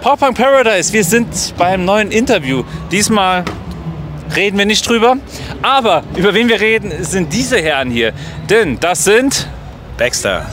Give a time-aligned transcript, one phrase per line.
[0.00, 2.62] Pop Punk Paradise, wir sind beim neuen Interview.
[2.90, 3.44] Diesmal
[4.34, 5.18] reden wir nicht drüber,
[5.60, 8.14] aber über wen wir reden, sind diese Herren hier.
[8.48, 9.46] Denn das sind
[9.98, 10.46] Baxter.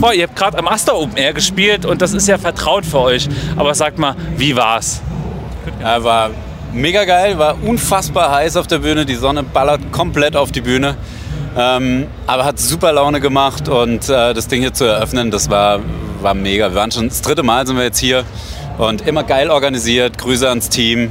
[0.00, 3.00] Boah, ihr habt gerade am Aster Open Air gespielt und das ist ja vertraut für
[3.00, 3.28] euch.
[3.56, 5.02] Aber sagt mal, wie war's?
[5.80, 6.30] Ja, war
[6.72, 9.04] mega geil, war unfassbar heiß auf der Bühne.
[9.04, 10.96] Die Sonne ballert komplett auf die Bühne.
[11.56, 15.80] Ähm, aber hat super Laune gemacht und äh, das Ding hier zu eröffnen, das war,
[16.22, 16.68] war mega.
[16.68, 18.22] Wir waren schon das dritte Mal sind wir jetzt hier
[18.78, 20.16] und immer geil organisiert.
[20.16, 21.10] Grüße ans Team.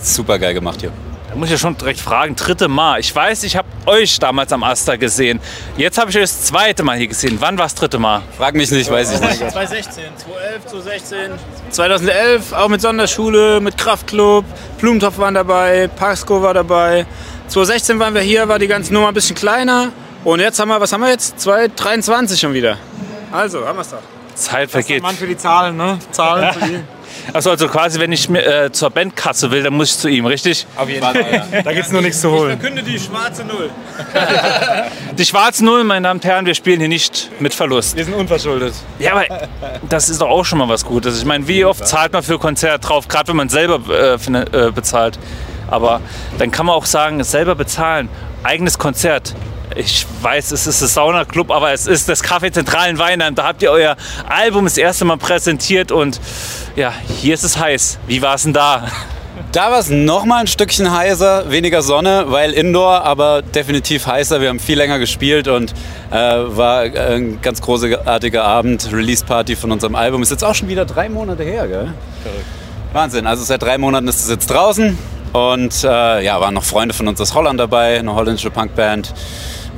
[0.00, 0.92] Super geil gemacht hier.
[1.28, 3.00] Da muss ich ja schon direkt fragen, dritte Mal.
[3.00, 5.40] Ich weiß, ich habe euch damals am Aster gesehen.
[5.76, 7.36] Jetzt habe ich euch das zweite Mal hier gesehen.
[7.40, 8.22] Wann war das dritte Mal?
[8.38, 9.38] Frag mich nicht, weiß ich nicht.
[9.38, 11.30] 2016, 2011, 2016.
[11.70, 14.44] 2011 auch mit Sonderschule, mit Kraftclub,
[14.78, 17.04] Blumentopf waren dabei, Pasco war dabei.
[17.48, 19.92] 2016 waren wir hier, war die ganze Nummer ein bisschen kleiner.
[20.24, 21.38] Und jetzt haben wir, was haben wir jetzt?
[21.40, 22.78] 2023 schon wieder.
[23.30, 23.98] Also, haben wir es doch.
[24.34, 25.02] Zeit vergeht.
[25.02, 25.98] Mann für die Zahlen, ne?
[26.10, 26.84] Zahlen zu ihm.
[27.32, 30.24] Achso, also quasi, wenn ich mir, äh, zur Bandkasse will, dann muss ich zu ihm,
[30.26, 30.66] richtig?
[30.76, 31.44] Auf jeden Fall.
[31.64, 32.58] Da gibt's nur nichts zu holen.
[32.58, 33.70] Verkünde die schwarze Null.
[35.18, 37.96] Die schwarzen Null, meine Damen und Herren, wir spielen hier nicht mit Verlust.
[37.96, 38.72] Wir sind unverschuldet.
[39.00, 39.24] Ja, aber
[39.88, 41.18] das ist doch auch schon mal was Gutes.
[41.18, 44.34] Ich meine, wie oft zahlt man für Konzert drauf, gerade wenn man selber äh, fin-
[44.36, 45.18] äh, bezahlt.
[45.66, 46.00] Aber
[46.38, 48.08] dann kann man auch sagen, selber bezahlen,
[48.44, 49.34] eigenes Konzert.
[49.76, 53.34] Ich weiß, es ist das Sauna-Club, aber es ist das Café Zentral in Weinheim.
[53.34, 53.96] Da habt ihr euer
[54.28, 56.20] Album das erste Mal präsentiert und
[56.76, 57.98] ja, hier ist es heiß.
[58.06, 58.88] Wie war es denn da?
[59.52, 64.40] Da war es noch mal ein Stückchen heißer, weniger Sonne, weil Indoor, aber definitiv heißer.
[64.40, 65.72] Wir haben viel länger gespielt und
[66.10, 68.90] äh, war ein ganz großartiger Abend.
[68.92, 71.94] Release Party von unserem Album ist jetzt auch schon wieder drei Monate her, gell?
[72.92, 73.26] Wahnsinn.
[73.26, 74.98] Also seit drei Monaten ist es jetzt draußen
[75.32, 79.14] und äh, ja, waren noch Freunde von uns aus Holland dabei, eine holländische Punkband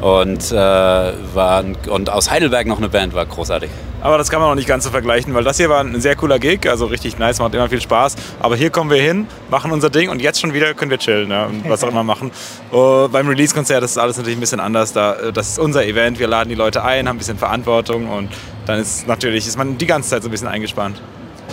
[0.01, 3.71] und äh, waren und aus Heidelberg noch eine Band, war großartig.
[4.03, 6.17] Aber das kann man noch nicht ganz so vergleichen, weil das hier war ein sehr
[6.17, 8.17] cooler Gig, also richtig nice, macht immer viel Spaß.
[8.39, 11.31] Aber hier kommen wir hin, machen unser Ding und jetzt schon wieder können wir chillen
[11.31, 12.31] ja, und was auch immer machen.
[12.73, 14.95] Uh, beim Release-Konzert ist alles natürlich ein bisschen anders.
[14.95, 18.09] Da, äh, das ist unser Event, wir laden die Leute ein, haben ein bisschen Verantwortung
[18.09, 18.31] und
[18.65, 21.01] dann ist natürlich ist man die ganze Zeit so ein bisschen eingespannt.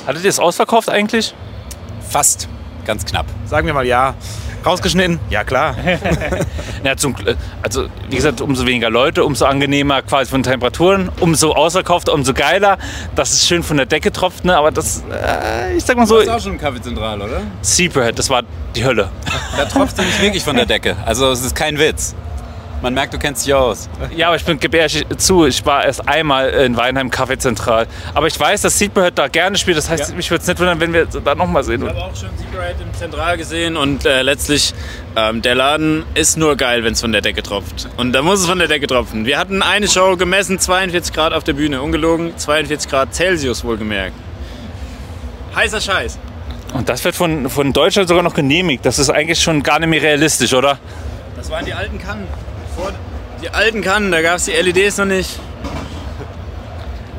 [0.06, 1.36] Hattet ihr es ausverkauft eigentlich?
[2.08, 2.48] Fast,
[2.86, 3.26] ganz knapp.
[3.46, 4.16] Sagen wir mal ja.
[4.68, 5.20] Rausgeschnitten?
[5.30, 5.76] Ja, klar.
[6.84, 11.52] Ja, zum, Gl- also wie gesagt, umso weniger Leute, umso angenehmer quasi von Temperaturen, umso
[11.54, 12.78] ausverkaufter, umso geiler.
[13.16, 14.56] Das ist schön von der Decke tropft, ne?
[14.56, 17.42] aber das, äh, ich sag mal so, auch schon im Café Zentral, oder?
[17.62, 18.44] Zebrahead, das war
[18.76, 19.10] die Hölle.
[19.58, 20.96] Da tropft nämlich wirklich von der Decke.
[21.06, 22.16] Also es ist kein Witz.
[22.82, 23.90] Man merkt, du kennst dich aus.
[24.16, 27.88] Ja, aber ich bin ehrlich zu, ich war erst einmal in Weinheim Café Zentral.
[28.14, 30.80] Aber ich weiß, dass Zebrahead da gerne spielt, das heißt, mich würde es nicht wundern,
[30.80, 31.82] wenn wir da nochmal sehen.
[31.82, 34.76] Ich habe auch schon Secret im Zentral gesehen und äh, letztlich,
[35.16, 37.90] ähm, der Laden ist nur geil, wenn es von der Decke tropft.
[37.98, 39.26] Und da muss es von der Decke tropfen.
[39.26, 44.14] Wir hatten eine Show gemessen, 42 Grad auf der Bühne, ungelogen, 42 Grad Celsius wohlgemerkt.
[45.56, 46.20] Heißer Scheiß.
[46.74, 48.86] Und das wird von, von Deutschland sogar noch genehmigt.
[48.86, 50.78] Das ist eigentlich schon gar nicht mehr realistisch, oder?
[51.36, 52.28] Das waren die alten Kannen.
[52.78, 52.94] Vor,
[53.42, 55.40] die alten Kannen, da gab es die LEDs noch nicht.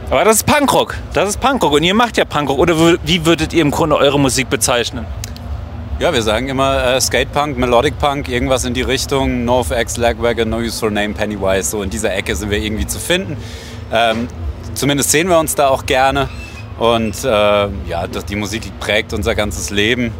[0.08, 0.94] Aber das ist Punkrock.
[1.12, 1.72] Das ist Punkrock.
[1.72, 2.58] Und ihr macht ja Punkrock.
[2.58, 5.04] Oder wie würdet ihr im Grunde eure Musik bezeichnen?
[5.98, 9.44] Ja, wir sagen immer äh, Skatepunk, Melodic Punk, irgendwas in die Richtung.
[9.44, 11.70] NoFX, Lagwagon, No Use for Name, Pennywise.
[11.70, 13.36] So in dieser Ecke sind wir irgendwie zu finden.
[13.92, 14.28] Ähm,
[14.74, 16.28] zumindest sehen wir uns da auch gerne.
[16.78, 20.12] Und äh, ja, das, die Musik prägt unser ganzes Leben.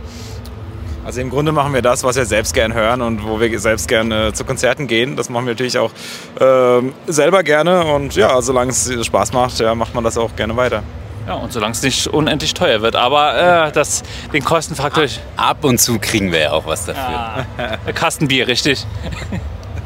[1.08, 3.88] Also im Grunde machen wir das, was wir selbst gern hören und wo wir selbst
[3.88, 5.16] gerne zu Konzerten gehen.
[5.16, 5.90] Das machen wir natürlich auch
[6.38, 10.54] ähm, selber gerne und ja, solange es Spaß macht, ja, macht man das auch gerne
[10.54, 10.82] weiter.
[11.26, 12.94] Ja, und solange es nicht unendlich teuer wird.
[12.94, 14.02] Aber äh, das,
[14.34, 15.04] den Kostenfaktor.
[15.38, 17.46] Ab und zu kriegen wir ja auch was dafür.
[17.94, 18.86] Kastenbier, richtig.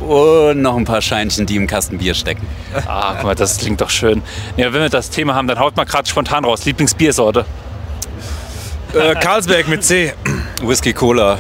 [0.01, 2.49] Und noch ein paar Scheinchen, die im Kasten Bier stecken.
[2.89, 4.23] Ah, guck mal, das klingt doch schön.
[4.57, 6.65] Ja, wenn wir das Thema haben, dann haut mal gerade spontan raus.
[6.65, 7.47] Lieblingsbiersorte.
[8.95, 10.13] Äh, Karlsberg mit C.
[10.63, 11.39] Whisky Cola.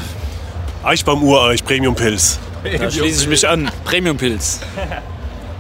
[0.83, 2.39] Eichbaum Ureich, Premium Pilz.
[2.65, 3.71] Da schließe ich mich an.
[3.85, 4.61] Premium Pilz.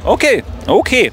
[0.04, 1.12] Okay, okay.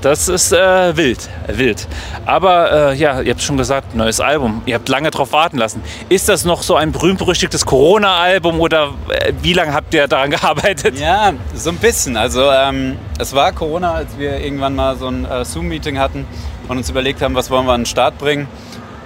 [0.00, 1.86] Das ist äh, wild, wild.
[2.24, 4.62] Aber äh, ja, ihr habt schon gesagt, neues Album.
[4.64, 5.82] Ihr habt lange drauf warten lassen.
[6.08, 10.98] Ist das noch so ein berühmt-berüchtigtes Corona-Album oder äh, wie lange habt ihr daran gearbeitet?
[10.98, 12.16] Ja, so ein bisschen.
[12.16, 16.26] Also ähm, es war Corona, als wir irgendwann mal so ein äh, Zoom-Meeting hatten
[16.68, 18.48] und uns überlegt haben, was wollen wir an den Start bringen.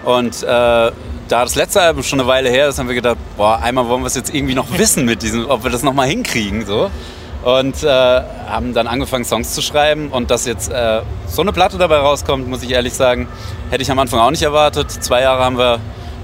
[0.05, 0.93] Und äh, da
[1.29, 4.07] das letzte Album schon eine Weile her ist, haben wir gedacht, boah, einmal wollen wir
[4.07, 6.67] es jetzt irgendwie noch wissen mit diesem, ob wir das noch mal hinkriegen.
[6.67, 6.91] So.
[7.45, 10.09] und äh, haben dann angefangen, Songs zu schreiben.
[10.09, 13.29] Und dass jetzt äh, so eine Platte dabei rauskommt, muss ich ehrlich sagen,
[13.71, 14.91] hätte ich am Anfang auch nicht erwartet.
[14.91, 15.81] Zwei Jahre haben wir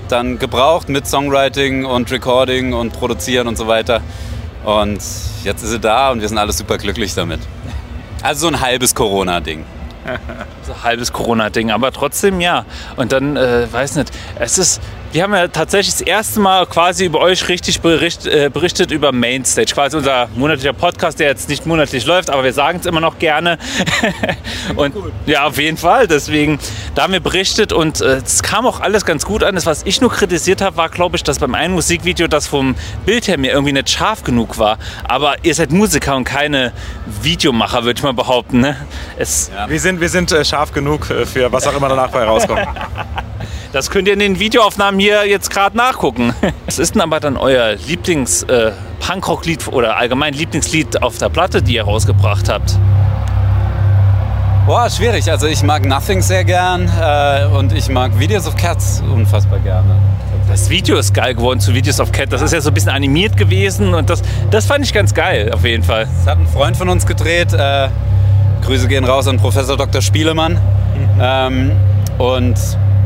[0.08, 4.02] dann gebraucht mit Songwriting und Recording und Produzieren und so weiter.
[4.64, 5.00] Und
[5.44, 7.40] jetzt ist sie da und wir sind alle super glücklich damit.
[8.22, 9.64] Also so ein halbes Corona-Ding.
[10.62, 12.64] So ein halbes Corona-Ding, aber trotzdem ja.
[12.96, 14.80] Und dann, äh, weiß nicht, es ist,
[15.12, 19.10] wir haben ja tatsächlich das erste Mal quasi über euch richtig bericht, äh, berichtet über
[19.10, 19.72] Mainstage.
[19.74, 23.18] Quasi unser monatlicher Podcast, der jetzt nicht monatlich läuft, aber wir sagen es immer noch
[23.18, 23.58] gerne.
[24.76, 24.94] und
[25.26, 26.06] ja, auf jeden Fall.
[26.06, 26.60] Deswegen,
[26.94, 29.56] da haben wir berichtet und äh, es kam auch alles ganz gut an.
[29.56, 32.76] Das, was ich nur kritisiert habe, war, glaube ich, dass beim einen Musikvideo das vom
[33.04, 34.78] Bild her mir irgendwie nicht scharf genug war.
[35.08, 36.72] Aber ihr seid Musiker und keine
[37.22, 38.60] Videomacher, würde ich mal behaupten.
[38.60, 38.76] Ne?
[39.16, 42.22] Es, Wir sind, wir sind äh, scharf genug äh, für was auch immer danach bei
[42.22, 42.60] rauskommt.
[43.72, 46.34] Das könnt ihr in den Videoaufnahmen hier jetzt gerade nachgucken.
[46.66, 51.84] Was ist denn aber dann euer Lieblings-Punkrock-Lied oder allgemein Lieblingslied auf der Platte, die ihr
[51.84, 52.76] rausgebracht habt?
[54.66, 55.30] Boah, schwierig.
[55.30, 59.96] Also ich mag Nothing sehr gern äh, und ich mag Videos of Cats unfassbar gerne.
[60.48, 62.32] Das Video ist geil geworden zu Videos of Cat.
[62.32, 64.20] Das ist ja so ein bisschen animiert gewesen und das,
[64.50, 66.08] das fand ich ganz geil, auf jeden Fall.
[66.24, 67.52] Das hat ein Freund von uns gedreht.
[67.52, 67.88] Äh,
[68.62, 70.02] Grüße gehen raus an Professor Dr.
[70.02, 70.58] Spielemann.
[71.20, 71.72] Ähm,
[72.18, 72.56] und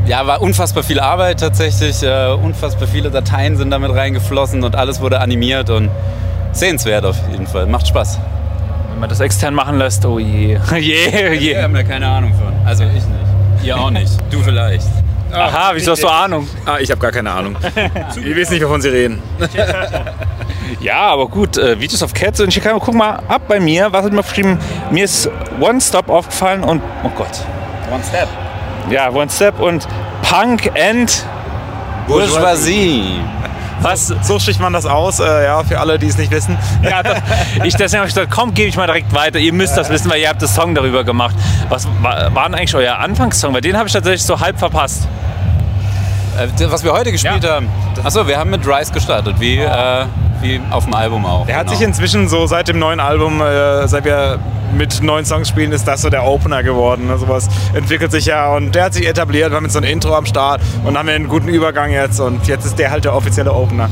[0.07, 2.03] ja, war unfassbar viel Arbeit tatsächlich.
[2.03, 5.89] Äh, unfassbar viele Dateien sind damit reingeflossen und alles wurde animiert und
[6.51, 7.65] sehenswert auf jeden Fall.
[7.65, 8.19] Macht Spaß.
[8.91, 10.57] Wenn man das extern machen lässt, oh je.
[10.79, 11.61] je, Wir je.
[11.61, 12.53] haben da keine Ahnung von.
[12.65, 13.63] Also ich nicht.
[13.63, 14.11] Ihr auch nicht.
[14.31, 14.87] Du vielleicht.
[15.31, 16.47] Aha, wieso hast du Ahnung?
[16.65, 17.57] Ah, ich habe gar keine Ahnung.
[18.15, 19.21] Ich weiß nicht, wovon Sie reden.
[20.79, 23.91] Ja, aber gut, äh, Videos of Cats und ich kann guck mal ab bei mir,
[23.91, 24.59] was hat mir geschrieben?
[24.91, 25.29] Mir ist
[25.59, 27.41] One Stop aufgefallen und oh Gott.
[27.91, 28.27] One Step.
[28.89, 29.87] Ja, One Step und
[30.21, 31.25] Punk and
[32.07, 33.19] Bourgeoisie.
[33.81, 34.13] was?
[34.21, 36.57] So spricht man das aus, äh, ja, für alle, die es nicht wissen.
[36.83, 37.17] Ja, das,
[37.63, 39.39] ich deswegen habe ich gesagt, komm, gebe ich mal direkt weiter.
[39.39, 41.35] Ihr müsst das wissen, weil ihr habt das Song darüber gemacht.
[41.69, 43.53] Was war, war denn eigentlich euer Anfangssong?
[43.53, 45.07] Weil den habe ich tatsächlich so halb verpasst.
[46.37, 47.55] Äh, was wir heute gespielt Ja.
[47.55, 47.69] haben.
[48.03, 50.05] Achso, wir haben mit Rise gestartet, wie, äh,
[50.41, 51.45] wie auf dem Album auch.
[51.45, 51.77] Der hat genau.
[51.77, 54.39] sich inzwischen so seit dem neuen Album, äh, seit wir
[54.75, 57.07] mit neuen Songs spielen, ist das so der Opener geworden.
[57.07, 57.17] Ne?
[57.17, 59.51] Sowas entwickelt sich ja und der hat sich etabliert.
[59.51, 62.19] Wir haben jetzt so ein Intro am Start und haben wir einen guten Übergang jetzt
[62.19, 63.89] und jetzt ist der halt der offizielle Opener.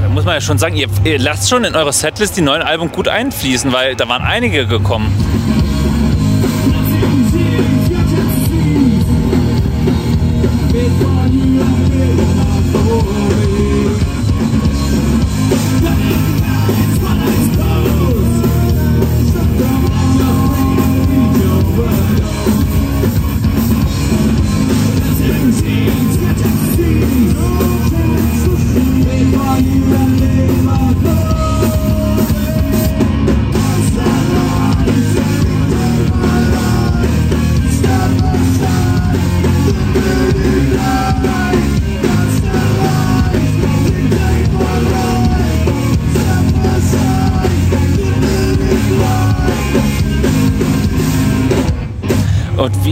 [0.00, 2.62] Da muss man ja schon sagen, ihr, ihr lasst schon in eure Setlist die neuen
[2.62, 5.12] Alben gut einfließen, weil da waren einige gekommen.
[16.02, 16.41] Und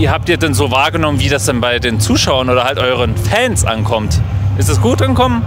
[0.01, 3.15] wie habt ihr denn so wahrgenommen, wie das denn bei den Zuschauern oder halt euren
[3.19, 4.19] Fans ankommt?
[4.57, 5.45] Ist es gut ankommen?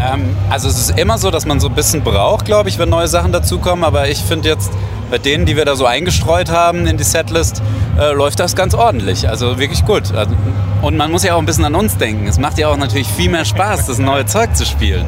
[0.00, 2.88] Ähm, also es ist immer so, dass man so ein bisschen braucht, glaube ich, wenn
[2.88, 3.84] neue Sachen dazukommen.
[3.84, 4.72] Aber ich finde jetzt,
[5.08, 7.62] bei denen, die wir da so eingestreut haben in die Setlist,
[7.96, 9.28] äh, läuft das ganz ordentlich.
[9.28, 10.12] Also wirklich gut.
[10.12, 10.34] Also,
[10.82, 12.26] und man muss ja auch ein bisschen an uns denken.
[12.26, 15.06] Es macht ja auch natürlich viel mehr Spaß, das neue Zeug zu spielen.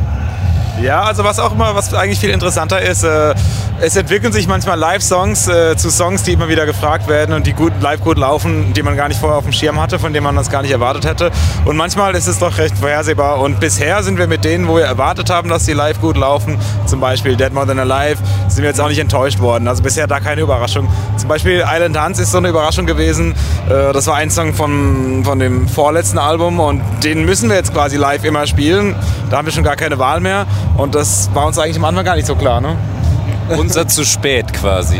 [0.82, 3.34] Ja, also was auch immer, was eigentlich viel interessanter ist, äh,
[3.80, 7.52] es entwickeln sich manchmal Live-Songs äh, zu Songs, die immer wieder gefragt werden und die
[7.52, 10.24] gut, live gut laufen, die man gar nicht vorher auf dem Schirm hatte, von denen
[10.24, 11.30] man das gar nicht erwartet hätte.
[11.64, 13.40] Und manchmal ist es doch recht vorhersehbar.
[13.40, 16.58] Und bisher sind wir mit denen, wo wir erwartet haben, dass die live gut laufen,
[16.86, 19.68] zum Beispiel Dead More Than Alive, sind wir jetzt auch nicht enttäuscht worden.
[19.68, 20.88] Also bisher da keine Überraschung.
[21.16, 23.34] Zum Beispiel Island Hans ist so eine Überraschung gewesen.
[23.68, 27.72] Äh, das war ein Song von, von dem vorletzten Album und den müssen wir jetzt
[27.72, 28.94] quasi live immer spielen.
[29.30, 30.46] Da haben wir schon gar keine Wahl mehr.
[30.76, 32.60] Und das war uns eigentlich am Anfang gar nicht so klar.
[32.60, 32.76] Ne?
[33.48, 34.98] Unser zu spät quasi.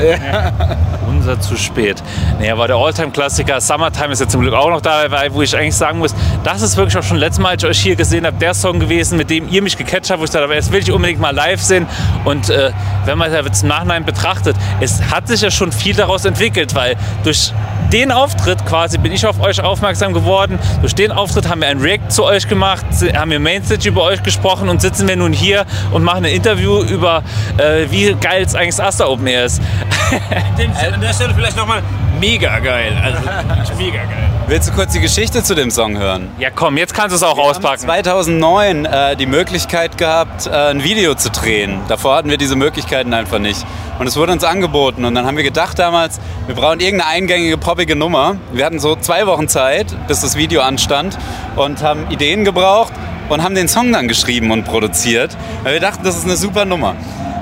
[1.09, 2.03] Unser zu spät.
[2.41, 5.77] Nee, aber der Alltime-Klassiker Summertime ist ja zum Glück auch noch dabei, wo ich eigentlich
[5.77, 8.37] sagen muss, das ist wirklich auch schon letztes Mal, als ich euch hier gesehen habe,
[8.37, 10.81] der Song gewesen, mit dem ihr mich gecatcht habt, wo ich dachte, aber jetzt will
[10.81, 11.87] ich unbedingt mal live sehen.
[12.25, 12.73] Und äh,
[13.05, 16.75] wenn man das jetzt im Nachhinein betrachtet, es hat sich ja schon viel daraus entwickelt,
[16.75, 17.53] weil durch
[17.93, 20.59] den Auftritt quasi bin ich auf euch aufmerksam geworden.
[20.81, 22.85] Durch den Auftritt haben wir ein React zu euch gemacht,
[23.15, 26.83] haben wir Mainstage über euch gesprochen und sitzen wir nun hier und machen ein Interview
[26.83, 27.23] über,
[27.57, 29.63] äh, wie geil es eigentlich das Asta Open Air ist.
[30.93, 31.83] An der Stelle vielleicht nochmal
[32.21, 32.97] mega geil.
[33.03, 34.31] Also mega geil.
[34.47, 36.29] Willst du kurz die Geschichte zu dem Song hören?
[36.39, 37.81] Ja komm, jetzt kannst du es auch Wir haben auspacken.
[37.81, 41.81] 2009 äh, die Möglichkeit gehabt, äh, ein Video zu drehen.
[41.89, 43.65] Davor hatten wir diese Möglichkeiten einfach nicht.
[43.99, 45.05] Und es wurde uns angeboten.
[45.05, 48.37] Und dann haben wir gedacht damals, wir brauchen irgendeine eingängige, poppige Nummer.
[48.53, 51.17] Wir hatten so zwei Wochen Zeit, bis das Video anstand.
[51.57, 52.93] Und haben Ideen gebraucht
[53.29, 55.37] und haben den Song dann geschrieben und produziert.
[55.63, 56.97] Weil wir dachten, das ist eine super Nummer.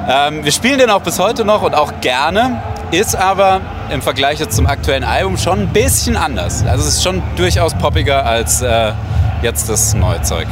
[0.08, 2.62] Ähm, wir spielen den auch bis heute noch und auch gerne.
[2.90, 6.64] Ist aber im Vergleich jetzt zum aktuellen Album schon ein bisschen anders.
[6.66, 8.92] Also es ist schon durchaus poppiger als äh,
[9.42, 10.46] jetzt das neue Zeug.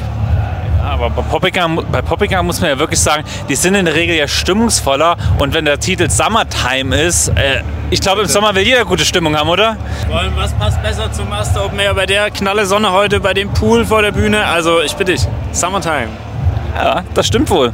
[0.83, 4.17] Aber bei Poppica, bei Poppica muss man ja wirklich sagen, die sind in der Regel
[4.17, 5.17] ja stimmungsvoller.
[5.39, 9.37] Und wenn der Titel Summertime ist, äh, ich glaube, im Sommer will jeder gute Stimmung
[9.37, 9.77] haben, oder?
[10.37, 13.85] Was passt besser zum Master Open Air bei der knalle Sonne heute, bei dem Pool
[13.85, 14.47] vor der Bühne?
[14.47, 16.09] Also ich bitte dich, Summertime.
[16.75, 17.73] Ja, das stimmt wohl.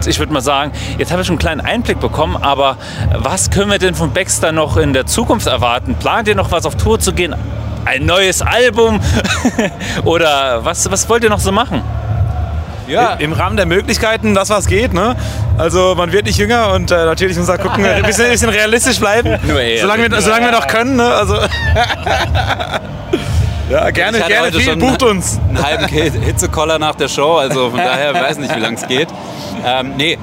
[0.00, 2.78] Und ich würde mal sagen, jetzt habe ich schon einen kleinen Einblick bekommen, aber
[3.12, 5.94] was können wir denn von Baxter noch in der Zukunft erwarten?
[5.94, 7.36] Plant ihr noch was auf Tour zu gehen?
[7.84, 8.98] Ein neues Album?
[10.04, 11.82] Oder was, was wollt ihr noch so machen?
[12.88, 14.94] Ja, Im Rahmen der Möglichkeiten, das was geht.
[14.94, 15.14] Ne?
[15.58, 18.48] Also man wird nicht jünger und äh, natürlich muss man gucken, ein bisschen, ein bisschen
[18.48, 19.38] realistisch bleiben.
[19.80, 20.96] Solange, wir, solange wir noch können.
[20.96, 21.04] Ne?
[21.04, 21.36] Also
[23.70, 25.38] ja, gerne, Ich hatte gerne heute schon bucht uns.
[25.48, 29.08] einen halben Hitzekoller nach der Show, also von daher weiß nicht, wie lange es geht.
[29.64, 30.18] Ähm, nee,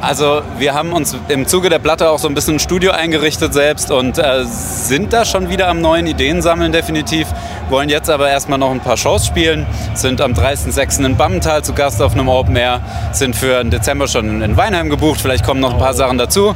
[0.00, 3.54] also wir haben uns im Zuge der Platte auch so ein bisschen ein Studio eingerichtet
[3.54, 7.26] selbst und äh, sind da schon wieder am neuen Ideen sammeln definitiv.
[7.70, 11.04] Wollen jetzt aber erstmal noch ein paar Shows spielen, sind am 30.06.
[11.04, 12.80] in Bammental zu Gast auf einem Open Air,
[13.12, 16.54] sind für den Dezember schon in Weinheim gebucht, vielleicht kommen noch ein paar Sachen dazu.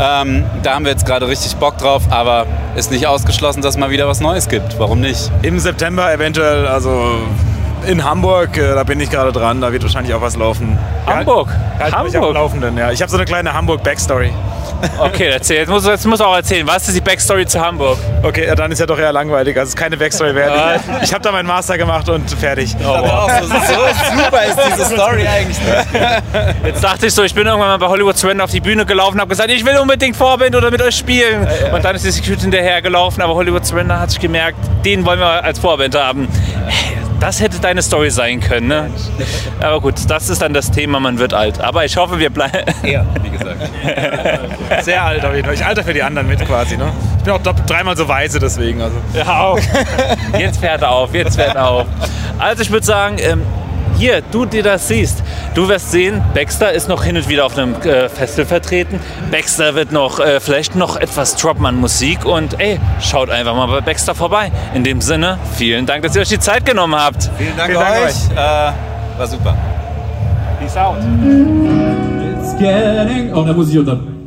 [0.00, 2.46] Ähm, da haben wir jetzt gerade richtig Bock drauf, aber
[2.76, 4.78] ist nicht ausgeschlossen, dass mal wieder was Neues gibt.
[4.78, 5.30] Warum nicht?
[5.42, 7.18] Im September eventuell, also
[7.86, 10.77] in Hamburg, äh, da bin ich gerade dran, da wird wahrscheinlich auch was laufen.
[11.08, 11.48] Hamburg?
[11.78, 12.34] Halt Hamburg?
[12.34, 12.90] Laufenden, ja.
[12.90, 14.32] Ich habe so eine kleine Hamburg-Backstory.
[14.98, 15.58] Okay, erzähl.
[15.58, 16.66] Jetzt musst du jetzt musst du auch erzählen.
[16.66, 17.98] Was ist die Backstory zu Hamburg?
[18.22, 19.56] Okay, ja, dann ist ja doch eher langweilig.
[19.56, 20.80] Also es ist keine Backstory wert.
[21.02, 22.76] Ich habe da meinen Master gemacht und fertig.
[22.80, 25.86] so, super ist diese Story eigentlich nicht.
[26.64, 29.20] Jetzt dachte ich so, ich bin irgendwann mal bei Hollywood Surrender auf die Bühne gelaufen,
[29.20, 31.46] habe gesagt, ich will unbedingt Vorband oder mit euch spielen.
[31.72, 35.20] Und dann ist die Security hinterher gelaufen, aber Hollywood Surrender hat sich gemerkt, den wollen
[35.20, 36.28] wir als Vorband haben.
[37.20, 38.90] Das hätte deine Story sein können, ne?
[39.60, 41.60] Aber gut, das ist dann das Thema, man wird alt.
[41.60, 42.72] Aber ich hoffe, wir bleiben.
[42.84, 43.58] Ja, wie gesagt.
[44.84, 45.54] Sehr alt auf jeden Fall.
[45.54, 46.76] Ich alter für die anderen mit quasi.
[46.76, 46.92] Ne?
[47.18, 48.80] Ich bin auch doppelt, dreimal so weise deswegen.
[48.80, 48.96] Also.
[49.14, 49.60] Ja, auf.
[50.38, 51.86] Jetzt fährt er auf, jetzt fährt er auf.
[52.38, 53.42] Also ich würde sagen, ähm,
[53.98, 55.22] hier, du, die das siehst,
[55.54, 59.00] du wirst sehen, Baxter ist noch hin und wieder auf einem äh, Festival vertreten.
[59.30, 63.66] Baxter wird noch äh, vielleicht noch etwas droppen an Musik und ey, schaut einfach mal
[63.66, 64.52] bei Baxter vorbei.
[64.74, 67.28] In dem Sinne, vielen Dank, dass ihr euch die Zeit genommen habt.
[67.36, 68.30] Vielen Dank, Vielen Dank euch.
[68.36, 69.56] Äh, war super.
[70.60, 70.96] Peace out.
[70.98, 73.32] It's getting.
[73.34, 74.17] Oh, da muss ich unter.